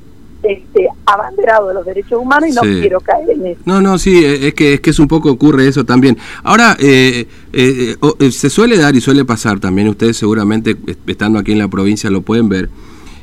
este, 0.42 0.88
abanderado 1.06 1.68
de 1.68 1.74
los 1.74 1.86
derechos 1.86 2.20
humanos 2.20 2.50
y 2.50 2.52
no 2.52 2.60
quiero 2.60 3.00
caer 3.00 3.30
en 3.30 3.46
eso. 3.46 3.60
No, 3.64 3.80
no, 3.80 3.98
sí, 3.98 4.22
es 4.24 4.54
que, 4.54 4.74
es 4.74 4.80
que 4.80 4.90
es 4.90 4.98
un 4.98 5.08
poco 5.08 5.30
ocurre 5.30 5.66
eso 5.66 5.84
también. 5.84 6.16
Ahora, 6.42 6.76
eh, 6.78 7.26
eh, 7.52 7.96
eh, 8.20 8.30
se 8.30 8.50
suele 8.50 8.76
dar 8.76 8.94
y 8.94 9.00
suele 9.00 9.24
pasar 9.24 9.58
también, 9.60 9.88
ustedes 9.88 10.16
seguramente 10.16 10.76
estando 11.06 11.38
aquí 11.38 11.52
en 11.52 11.58
la 11.58 11.68
provincia 11.68 12.10
lo 12.10 12.20
pueden 12.20 12.48
ver, 12.48 12.68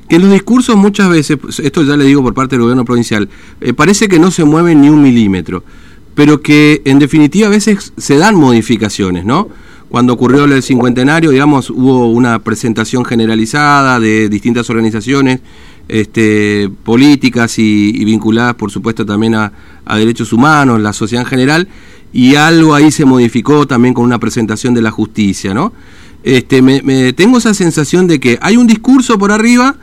que 0.07 0.19
los 0.19 0.31
discursos 0.31 0.75
muchas 0.75 1.09
veces, 1.09 1.37
esto 1.63 1.83
ya 1.83 1.97
le 1.97 2.05
digo 2.05 2.21
por 2.21 2.33
parte 2.33 2.55
del 2.55 2.61
gobierno 2.61 2.85
provincial, 2.85 3.27
parece 3.75 4.07
que 4.07 4.19
no 4.19 4.31
se 4.31 4.43
mueven 4.43 4.81
ni 4.81 4.89
un 4.89 5.01
milímetro, 5.01 5.63
pero 6.13 6.41
que 6.41 6.81
en 6.85 6.99
definitiva 6.99 7.47
a 7.47 7.51
veces 7.51 7.93
se 7.97 8.17
dan 8.17 8.35
modificaciones, 8.35 9.25
¿no? 9.25 9.49
Cuando 9.89 10.13
ocurrió 10.13 10.45
el 10.45 10.63
cincuentenario, 10.63 11.29
digamos, 11.29 11.69
hubo 11.69 12.11
una 12.11 12.39
presentación 12.39 13.05
generalizada 13.05 13.99
de 13.99 14.29
distintas 14.29 14.69
organizaciones 14.69 15.41
este, 15.87 16.69
políticas 16.83 17.59
y, 17.59 18.03
vinculadas, 18.03 18.55
por 18.55 18.71
supuesto, 18.71 19.05
también 19.05 19.35
a, 19.35 19.51
derechos 19.95 20.33
humanos, 20.33 20.81
la 20.81 20.93
sociedad 20.93 21.23
en 21.23 21.29
general, 21.29 21.67
y 22.11 22.35
algo 22.35 22.73
ahí 22.73 22.91
se 22.91 23.05
modificó 23.05 23.67
también 23.67 23.93
con 23.93 24.03
una 24.03 24.19
presentación 24.19 24.73
de 24.73 24.81
la 24.81 24.91
justicia, 24.91 25.53
¿no? 25.53 25.73
Este, 26.23 26.61
me, 26.63 27.13
tengo 27.13 27.37
esa 27.37 27.53
sensación 27.53 28.07
de 28.07 28.19
que 28.19 28.39
hay 28.41 28.57
un 28.57 28.65
discurso 28.65 29.19
por 29.19 29.31
arriba, 29.31 29.75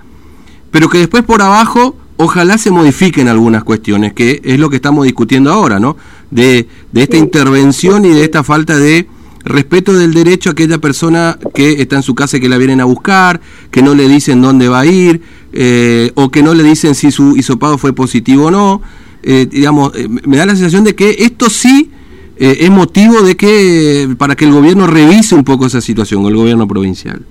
pero 0.73 0.89
que 0.89 0.99
después 0.99 1.23
por 1.23 1.41
abajo 1.43 1.97
ojalá 2.17 2.59
se 2.59 2.73
modifiquen 2.73 3.29
algunas 3.29 3.63
cuestiones, 3.63 4.13
que 4.13 4.41
es 4.43 4.59
lo 4.59 4.71
que 4.71 4.77
estamos 4.77 5.05
discutiendo 5.05 5.53
ahora, 5.53 5.79
¿no? 5.79 5.97
De, 6.31 6.67
de 6.91 7.03
esta 7.03 7.17
intervención 7.17 8.05
y 8.05 8.09
de 8.09 8.25
esta 8.25 8.43
falta 8.43 8.77
de 8.77 9.07
respeto 9.45 9.93
del 9.93 10.15
derecho 10.15 10.51
a 10.51 10.53
aquella 10.53 10.79
persona 10.79 11.39
que 11.55 11.81
está 11.83 11.97
en 11.97 12.03
su 12.03 12.15
casa 12.15 12.37
y 12.37 12.41
que 12.41 12.49
la 12.49 12.59
vienen 12.59 12.81
a 12.81 12.85
buscar, 12.85 13.41
que 13.71 13.83
no 13.83 13.95
le 13.95 14.09
dicen 14.09 14.41
dónde 14.41 14.69
va 14.69 14.81
a 14.81 14.87
ir, 14.87 15.21
eh, 15.53 16.11
o 16.15 16.31
que 16.31 16.43
no 16.43 16.55
le 16.55 16.63
dicen 16.63 16.95
si 16.95 17.11
su 17.11 17.37
hisopado 17.37 17.79
fue 17.79 17.93
positivo 17.93 18.47
o 18.47 18.51
no. 18.51 18.83
Eh, 19.23 19.47
digamos, 19.51 19.93
eh, 19.95 20.09
me 20.09 20.37
da 20.37 20.47
la 20.47 20.55
sensación 20.55 20.85
de 20.85 20.95
que 20.95 21.17
esto 21.19 21.51
sí 21.51 21.91
es 22.35 22.71
motivo 22.71 23.23
de 23.23 23.37
que 23.37 24.17
para 24.19 24.35
que 24.35 24.47
el 24.47 24.51
gobierno 24.51 24.89
revise 24.89 25.37
un 25.37 25.45
poco 25.45 25.67
esa 25.67 25.81
situación, 25.81 26.27
el 26.27 26.35
gobierno 26.35 26.67
provincial. 26.67 27.25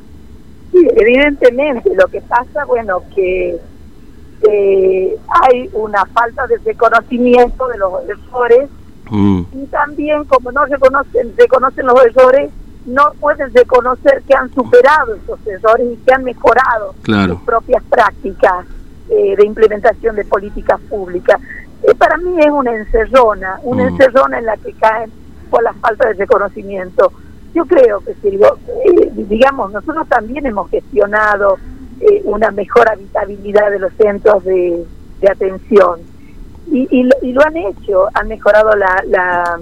Sí, 0.71 0.87
evidentemente, 0.95 1.93
lo 1.95 2.07
que 2.07 2.21
pasa, 2.21 2.65
bueno, 2.65 3.03
que 3.13 3.59
hay 5.43 5.69
una 5.73 6.03
falta 6.07 6.47
de 6.47 6.57
reconocimiento 6.57 7.67
de 7.67 7.77
los 7.77 8.07
defensores 8.07 8.69
Mm. 9.11 9.41
Y 9.53 9.65
también, 9.67 10.23
como 10.23 10.51
no 10.53 10.65
se 10.67 10.77
conocen, 10.79 11.35
se 11.35 11.47
conocen 11.49 11.85
los 11.85 12.05
errores, 12.05 12.49
no 12.85 13.11
pueden 13.19 13.53
reconocer 13.53 14.23
que 14.25 14.33
han 14.33 14.51
superado 14.53 15.15
esos 15.15 15.45
errores 15.45 15.87
y 15.91 15.97
que 15.97 16.13
han 16.13 16.23
mejorado 16.23 16.95
sus 17.05 17.41
propias 17.41 17.83
prácticas 17.83 18.65
eh, 19.09 19.35
de 19.35 19.45
implementación 19.45 20.15
de 20.15 20.23
políticas 20.23 20.79
públicas. 20.89 21.39
Eh, 21.83 21.93
para 21.95 22.17
mí 22.17 22.39
es 22.39 22.49
una 22.49 22.73
encerrona, 22.73 23.59
una 23.63 23.83
mm. 23.83 23.87
encerrona 23.87 24.39
en 24.39 24.45
la 24.45 24.55
que 24.55 24.71
caen 24.73 25.11
por 25.49 25.61
la 25.61 25.73
falta 25.73 26.07
de 26.07 26.13
reconocimiento. 26.13 27.11
Yo 27.53 27.65
creo 27.65 27.99
que, 28.01 28.13
si, 28.21 28.35
eh, 28.35 29.11
digamos, 29.29 29.71
nosotros 29.71 30.07
también 30.07 30.45
hemos 30.45 30.69
gestionado 30.69 31.57
una 32.23 32.49
mejor 32.49 32.89
habitabilidad 32.89 33.69
de 33.69 33.77
los 33.77 33.93
centros 33.93 34.43
de 34.43 34.85
atención 35.29 35.99
y, 36.71 36.87
y, 36.89 37.33
lo, 37.33 37.41
han 37.45 37.57
hecho, 37.57 38.07
han 38.13 38.29
mejorado 38.29 38.75
la, 38.75 39.03
la 39.07 39.59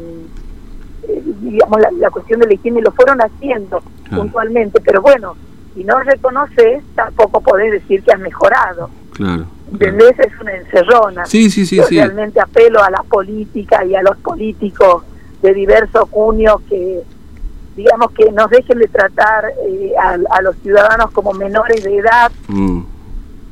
eh, 1.07 1.23
digamos 1.41 1.79
la, 1.97 2.09
cuestión 2.11 2.39
de 2.39 2.47
la 2.47 2.53
higiene, 2.53 2.81
lo 2.81 2.91
fueron 2.91 3.19
haciendo 3.19 3.81
puntualmente, 4.13 4.79
pero 4.81 5.01
bueno, 5.01 5.35
si 5.73 5.83
no 5.83 5.99
reconoces, 5.99 6.83
tampoco 6.95 7.41
podés 7.41 7.71
decir 7.71 8.03
que 8.03 8.11
has 8.11 8.19
mejorado. 8.19 8.89
Claro. 9.13 9.45
¿Entendés? 9.71 10.17
Es 10.19 10.31
una 10.41 10.55
encerrona. 10.55 11.25
Sí, 11.25 11.49
sí, 11.49 11.65
sí. 11.65 11.77
Yo 11.77 11.83
sí. 11.83 11.97
realmente 11.97 12.39
apelo 12.39 12.81
a 12.81 12.89
la 12.89 13.03
política 13.03 13.85
y 13.85 13.95
a 13.95 14.01
los 14.01 14.17
políticos 14.17 15.03
de 15.41 15.53
diverso 15.53 16.05
cuño 16.07 16.57
que, 16.69 17.03
digamos, 17.79 18.11
que 18.11 18.29
nos 18.33 18.49
dejen 18.49 18.77
de 18.77 18.87
tratar 18.89 19.45
eh, 19.65 19.93
a, 19.97 20.41
los 20.41 20.55
ciudadanos 20.57 21.11
como 21.11 21.31
menores 21.31 21.81
de 21.81 21.95
edad, 21.95 22.29
mm. 22.49 22.81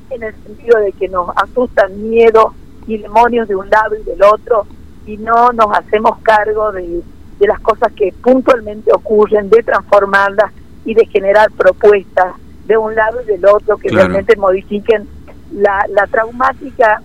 en 0.09 0.23
el 0.23 0.35
sentido 0.43 0.79
de 0.79 0.91
que 0.91 1.07
nos 1.07 1.29
asustan 1.37 2.09
miedo 2.09 2.53
y 2.87 2.97
demonios 2.97 3.47
de 3.47 3.55
un 3.55 3.69
lado 3.69 3.95
y 3.95 4.03
del 4.03 4.21
otro 4.21 4.67
y 5.05 5.15
no 5.15 5.53
nos 5.53 5.67
hacemos 5.77 6.17
cargo 6.23 6.73
de, 6.73 7.01
las 7.39 7.59
cosas 7.61 7.93
que 7.93 8.13
puntualmente 8.21 8.91
ocurren, 8.93 9.49
de 9.49 9.63
transformarlas 9.63 10.51
y 10.83 10.93
de 10.93 11.05
generar 11.05 11.49
propuestas 11.51 12.35
de 12.65 12.77
un 12.77 12.95
lado 12.95 13.21
y 13.21 13.27
del 13.27 13.45
otro 13.45 13.77
que 13.77 13.87
realmente 13.87 14.35
modifiquen 14.35 15.07
la, 15.53 15.85
la 15.89 16.05
traumática 16.07 17.01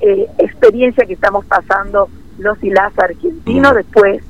eh, 0.00 0.26
experiencia 0.38 1.04
que 1.04 1.12
estamos 1.12 1.44
pasando 1.44 2.08
los 2.38 2.62
y 2.64 2.70
las 2.70 2.98
argentinos 2.98 3.72
mm. 3.72 3.76
después 3.76 4.22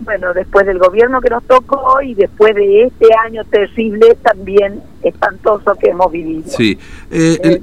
bueno, 0.00 0.32
después 0.34 0.66
del 0.66 0.78
gobierno 0.78 1.20
que 1.20 1.30
nos 1.30 1.42
tocó 1.44 2.00
y 2.02 2.14
después 2.14 2.54
de 2.54 2.84
este 2.84 3.06
año 3.26 3.44
terrible 3.44 4.16
también 4.22 4.80
espantoso 5.02 5.74
que 5.80 5.90
hemos 5.90 6.10
vivido. 6.12 6.44
Sí. 6.46 6.78
Eh, 7.10 7.62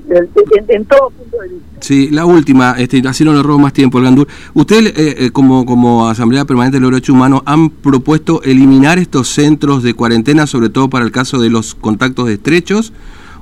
en, 0.67 0.85
todo 0.85 1.09
punto 1.09 1.37
de 1.41 1.49
vista. 1.49 1.67
Sí, 1.81 2.09
la 2.09 2.25
última, 2.25 2.75
este, 2.77 3.01
así 3.07 3.23
no 3.23 3.33
le 3.33 3.43
robo 3.43 3.59
más 3.59 3.73
tiempo, 3.73 4.01
Gandur. 4.01 4.27
Usted, 4.53 4.87
eh, 4.87 5.15
eh, 5.25 5.31
como, 5.31 5.65
como 5.65 6.07
Asamblea 6.07 6.45
Permanente 6.45 6.77
de 6.77 6.81
los 6.81 6.91
Derechos 6.91 7.15
Humanos, 7.15 7.41
han 7.45 7.69
propuesto 7.69 8.41
eliminar 8.43 8.97
estos 8.97 9.29
centros 9.29 9.83
de 9.83 9.93
cuarentena, 9.93 10.47
sobre 10.47 10.69
todo 10.69 10.89
para 10.89 11.05
el 11.05 11.11
caso 11.11 11.39
de 11.39 11.49
los 11.49 11.75
contactos 11.75 12.29
estrechos, 12.29 12.93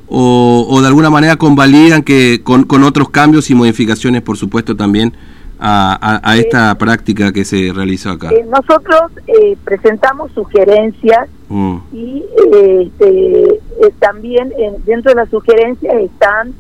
o, 0.08 0.68
o 0.70 0.82
de 0.82 0.88
alguna 0.88 1.10
manera 1.10 1.38
convalidan 1.38 2.04
que 2.04 2.42
con, 2.44 2.64
con 2.64 2.84
otros 2.84 3.10
cambios 3.10 3.50
y 3.50 3.56
modificaciones, 3.56 4.22
por 4.22 4.38
supuesto, 4.38 4.76
también 4.76 5.14
a, 5.62 6.38
esta 6.38 6.76
práctica 6.76 7.32
que 7.32 7.46
se 7.46 7.72
realizó 7.74 8.12
acá? 8.12 8.30
Eh, 8.32 8.46
nosotros 8.46 9.12
eh, 9.28 9.56
presentamos 9.64 10.32
sugerencias 10.32 11.30
mm. 11.50 11.78
y 11.94 12.26
este, 12.54 13.44
eh, 13.44 13.94
también 14.00 14.52
dentro 14.86 15.12
de 15.12 15.16
las 15.16 15.30
sugerencias 15.30 15.94
están 15.96 16.54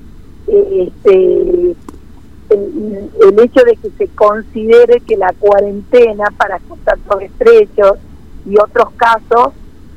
este, 0.47 1.75
el, 2.49 3.39
hecho 3.41 3.63
de 3.63 3.75
que 3.77 3.89
se 3.97 4.07
considere 4.09 4.99
que 5.01 5.17
la 5.17 5.33
cuarentena 5.39 6.25
para 6.37 6.59
contactos 6.59 7.21
estrechos 7.21 7.97
y 8.45 8.55
otros 8.59 8.89
casos 8.97 9.53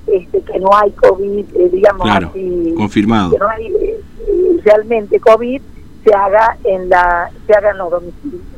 este, 0.06 0.40
que 0.40 0.61
no 0.61 0.70
hay 0.75 0.90
COVID, 0.92 1.46
digamos 1.73 2.08
así, 2.08 2.75
confirmado. 2.76 3.32
que 3.32 3.38
no 3.38 3.49
hay 3.49 3.73
realmente 4.62 5.18
COVID, 5.18 5.61
se 6.04 6.14
haga 6.14 6.56
en 6.64 6.88
la 6.88 7.30
se 7.46 7.54
haga 7.54 7.70
en 7.70 7.78
los 7.78 7.90
domicilios. 7.90 8.53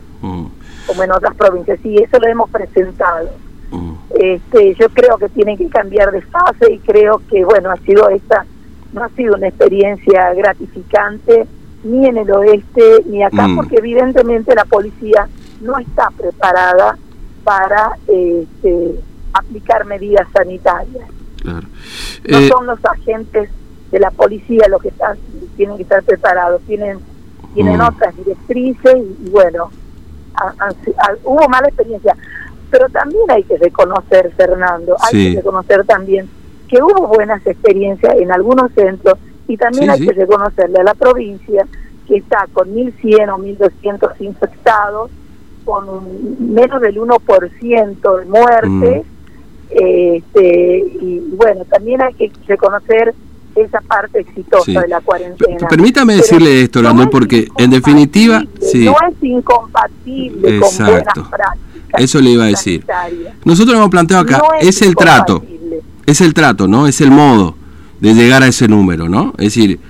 Mm. 0.86 0.88
como 0.88 1.02
en 1.02 1.12
otras 1.12 1.34
provincias. 1.34 1.78
y 1.84 2.02
eso 2.02 2.18
lo 2.18 2.28
hemos 2.28 2.50
presentado. 2.50 3.30
Mm. 3.70 3.92
Este, 4.10 4.74
yo 4.74 4.88
creo 4.90 5.18
que 5.18 5.28
tienen 5.28 5.56
que 5.56 5.68
cambiar 5.68 6.10
de 6.12 6.22
fase 6.22 6.72
y 6.72 6.78
creo 6.78 7.20
que, 7.28 7.44
bueno, 7.44 7.70
ha 7.70 7.76
sido 7.78 8.08
esta, 8.08 8.46
no 8.92 9.04
ha 9.04 9.08
sido 9.10 9.34
una 9.34 9.48
experiencia 9.48 10.32
gratificante 10.34 11.46
ni 11.84 12.06
en 12.06 12.16
el 12.16 12.30
oeste 12.30 13.02
ni 13.06 13.22
acá, 13.22 13.48
mm. 13.48 13.56
porque 13.56 13.76
evidentemente 13.76 14.54
la 14.54 14.64
policía 14.64 15.28
no 15.60 15.78
está 15.78 16.10
preparada 16.16 16.96
para 17.44 17.92
este, 18.08 19.00
aplicar 19.32 19.84
medidas 19.84 20.26
sanitarias. 20.32 21.08
No 21.44 21.60
eh, 22.24 22.48
son 22.48 22.66
los 22.66 22.84
agentes 22.84 23.50
de 23.90 24.00
la 24.00 24.10
policía 24.10 24.66
los 24.68 24.82
que 24.82 24.88
están, 24.88 25.16
tienen 25.56 25.76
que 25.76 25.84
estar 25.84 26.02
preparados, 26.02 26.60
tienen, 26.62 26.98
tienen 27.54 27.80
otras 27.80 28.16
directrices 28.16 28.96
y 29.24 29.30
bueno, 29.30 29.70
hubo 31.24 31.48
mala 31.48 31.68
experiencia, 31.68 32.16
pero 32.70 32.88
también 32.88 33.30
hay 33.30 33.42
que 33.44 33.56
reconocer, 33.56 34.32
Fernando, 34.36 34.96
hay 35.00 35.32
que 35.32 35.36
reconocer 35.36 35.84
también 35.84 36.28
que 36.68 36.82
hubo 36.82 37.06
buenas 37.06 37.46
experiencias 37.46 38.16
en 38.16 38.32
algunos 38.32 38.72
centros 38.72 39.18
y 39.48 39.56
también 39.56 39.90
hay 39.90 40.04
que 40.04 40.12
reconocerle 40.12 40.80
a 40.80 40.84
la 40.84 40.94
provincia 40.94 41.66
que 42.06 42.16
está 42.16 42.46
con 42.52 42.74
1.100 42.74 43.32
o 43.32 43.38
1.200 43.38 44.20
infectados, 44.20 45.10
con 45.64 46.54
menos 46.54 46.80
del 46.80 46.98
1% 46.98 48.18
de 48.18 48.24
muertes, 48.26 49.04
mm. 49.04 49.70
este, 49.70 50.78
y 51.00 51.34
bueno, 51.36 51.64
también 51.64 52.02
hay 52.02 52.14
que 52.14 52.30
reconocer 52.46 53.14
esa 53.56 53.80
parte 53.80 54.20
exitosa 54.20 54.80
de 54.80 54.88
la 54.88 55.00
cuarentena. 55.00 55.68
permítame 55.68 56.16
decirle 56.16 56.62
esto, 56.62 56.82
no 56.82 57.10
porque 57.10 57.48
en 57.56 57.70
definitiva... 57.70 58.44
Sí. 58.60 58.84
No 58.84 58.94
es 59.08 59.22
incompatible 59.22 60.60
con 60.60 60.76
buenas 60.76 61.14
prácticas. 61.14 62.02
Eso 62.02 62.20
le 62.20 62.30
iba 62.30 62.44
a 62.44 62.48
decir. 62.48 62.84
Nosotros 63.44 63.76
hemos 63.76 63.88
planteado 63.88 64.24
acá, 64.24 64.42
es, 64.60 64.82
el 64.82 64.94
trato, 64.94 65.42
es 66.04 66.20
el 66.20 66.34
trato, 66.34 66.68
¿no? 66.68 66.86
Es 66.86 67.00
el 67.00 67.10
modo 67.10 67.54
de 68.00 68.14
llegar 68.14 68.42
a 68.42 68.48
ese 68.48 68.68
número, 68.68 69.08
¿no? 69.08 69.32
Es 69.38 69.54
decir... 69.54 69.80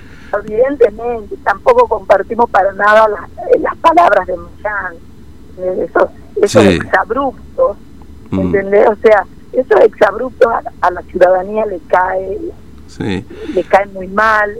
Evidentemente, 0.43 1.35
tampoco 1.43 1.87
compartimos 1.87 2.49
para 2.49 2.71
nada 2.73 3.07
las, 3.07 3.29
eh, 3.47 3.59
las 3.59 3.75
palabras 3.77 4.27
de 4.27 4.33
Millán, 4.37 4.93
eh, 5.57 5.87
esos, 5.89 6.09
esos 6.41 6.63
exabruptos, 6.65 7.77
mm. 8.29 8.39
¿entendés? 8.39 8.87
O 8.89 8.95
sea, 8.97 9.25
esos 9.53 9.81
exabruptos 9.81 10.51
a, 10.51 10.61
a 10.81 10.91
la 10.91 11.01
ciudadanía 11.03 11.65
le 11.65 11.79
cae 11.87 12.37
le 12.99 13.63
cae 13.67 13.85
muy 13.87 14.07
mal, 14.07 14.51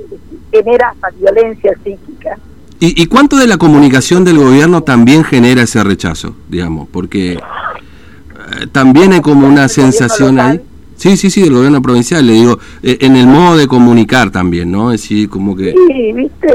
genera 0.51 0.93
violencia 1.19 1.73
psíquica. 1.83 2.37
¿Y, 2.79 3.01
¿Y, 3.01 3.07
cuánto 3.07 3.37
de 3.37 3.47
la 3.47 3.57
comunicación 3.57 4.23
del 4.23 4.37
gobierno 4.37 4.83
también 4.83 5.23
genera 5.23 5.63
ese 5.63 5.83
rechazo, 5.83 6.35
digamos? 6.47 6.87
Porque 6.91 7.33
eh, 7.33 8.67
también 8.71 9.13
hay 9.13 9.21
como 9.21 9.47
una 9.47 9.67
sensación 9.67 10.39
ahí. 10.39 10.61
Sí, 10.95 11.15
sí, 11.17 11.29
sí, 11.29 11.41
del 11.41 11.53
gobierno 11.53 11.81
provincial, 11.81 12.25
le 12.25 12.33
digo, 12.33 12.57
eh, 12.81 12.97
en 13.01 13.15
el 13.15 13.27
modo 13.27 13.57
de 13.57 13.67
comunicar 13.67 14.31
también, 14.31 14.71
¿no? 14.71 14.91
Es 14.91 15.01
decir, 15.01 15.29
como 15.29 15.55
que... 15.55 15.73
Sí, 15.87 16.13
viste, 16.13 16.53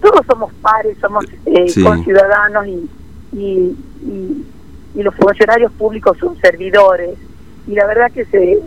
todos 0.00 0.24
somos 0.26 0.52
pares, 0.60 0.96
somos 1.00 1.24
eh, 1.46 1.82
conciudadanos 1.82 2.66
y, 2.66 2.88
y, 3.36 3.76
y, 4.94 5.02
los 5.02 5.14
funcionarios 5.16 5.72
públicos 5.72 6.16
son 6.18 6.36
servidores. 6.40 7.10
Y 7.66 7.72
la 7.72 7.86
verdad 7.86 8.10
que 8.12 8.24
se 8.26 8.60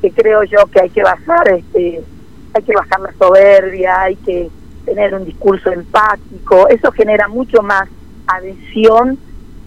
que 0.00 0.10
creo 0.10 0.42
yo 0.44 0.58
que 0.72 0.80
hay 0.80 0.90
que 0.90 1.02
bajar 1.02 1.48
este 1.48 2.02
hay 2.52 2.62
que 2.62 2.74
bajar 2.74 3.00
la 3.00 3.12
soberbia, 3.18 4.02
hay 4.02 4.16
que 4.16 4.50
tener 4.84 5.14
un 5.14 5.24
discurso 5.24 5.70
empático, 5.70 6.68
eso 6.68 6.90
genera 6.92 7.28
mucho 7.28 7.62
más 7.62 7.88
adhesión 8.26 9.18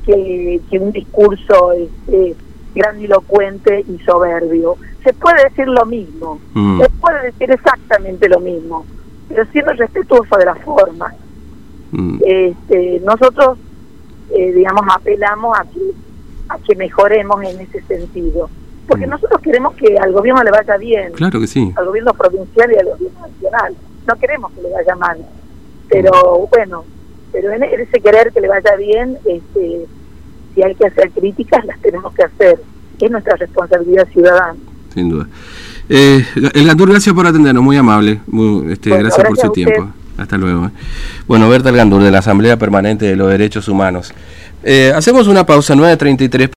que, 0.06 0.60
que 0.70 0.80
un 0.80 0.92
discurso 0.92 1.72
este, 1.72 2.36
grandilocuente 2.76 3.86
y 3.88 4.00
soberbio. 4.04 4.78
Se 5.04 5.14
puede 5.14 5.44
decir 5.44 5.68
lo 5.68 5.86
mismo, 5.86 6.40
mm. 6.54 6.82
se 6.82 6.90
puede 6.90 7.24
decir 7.32 7.52
exactamente 7.52 8.28
lo 8.28 8.40
mismo, 8.40 8.86
pero 9.30 9.46
siendo 9.52 9.74
respetuoso 9.74 10.36
de 10.38 10.46
la 10.46 10.56
forma. 10.56 11.14
Mm. 11.92 12.20
Este, 12.26 13.02
nosotros, 13.06 13.58
eh, 14.32 14.52
digamos, 14.54 14.84
apelamos 14.94 15.58
a 15.58 15.64
que, 15.64 15.80
a 16.50 16.58
que 16.60 16.76
mejoremos 16.76 17.44
en 17.44 17.62
ese 17.62 17.82
sentido. 17.84 18.50
Porque 18.88 19.08
mm. 19.08 19.10
nosotros 19.10 19.42
queremos 19.42 19.74
que 19.76 19.98
al 19.98 20.12
gobierno 20.12 20.44
le 20.44 20.52
vaya 20.52 20.78
bien. 20.78 21.12
Claro 21.14 21.40
que 21.40 21.48
sí. 21.48 21.72
Al 21.76 21.86
gobierno 21.86 22.14
provincial 22.14 22.72
y 22.72 22.78
al 22.78 22.86
gobierno 22.86 23.28
nacional. 23.28 23.76
No 24.08 24.16
queremos 24.18 24.52
que 24.52 24.62
le 24.62 24.72
vaya 24.72 24.96
mal. 24.96 25.18
Pero 25.90 26.48
bueno, 26.52 26.86
pero 27.32 27.52
en 27.52 27.64
ese 27.64 28.00
querer 28.00 28.32
que 28.32 28.42
le 28.42 28.48
vaya 28.48 28.76
bien, 28.78 29.18
este, 29.26 29.86
si 30.54 30.64
hay 30.64 30.76
que 30.76 30.88
hacer 30.88 31.12
críticas, 31.12 31.66
las 31.66 31.80
tenemos 31.82 32.14
que 32.14 32.24
hacer. 32.24 32.60
Es 33.00 33.12
nuestra 33.12 33.36
responsabilidad 33.36 34.08
ciudadana. 34.10 34.56
Sin 34.94 35.10
duda. 35.10 35.28
Eh, 35.90 36.26
el 36.54 36.66
Gandur, 36.66 36.90
gracias 36.90 37.14
por 37.14 37.28
atendernos, 37.28 37.64
muy 37.64 37.76
amable. 37.76 38.22
este, 38.70 38.90
gracias, 38.92 39.28
por 39.28 39.38
su 39.38 39.50
tiempo. 39.52 39.90
Hasta 40.18 40.38
luego. 40.38 40.68
Eh. 40.68 40.70
Bueno, 41.28 41.50
Berta 41.50 41.72
Gandur, 41.72 42.04
de 42.04 42.12
la 42.12 42.20
Asamblea 42.20 42.58
Permanente 42.58 43.06
de 43.06 43.16
los 43.16 43.30
Derechos 43.30 43.68
Humanos. 43.68 44.14
Eh, 44.64 44.94
hacemos 44.96 45.28
una 45.28 45.46
pausa, 45.46 45.76
9.33. 45.76 46.50